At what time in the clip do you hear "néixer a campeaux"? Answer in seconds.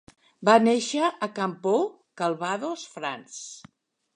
0.63-1.85